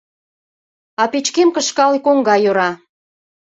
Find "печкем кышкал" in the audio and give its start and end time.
1.11-1.93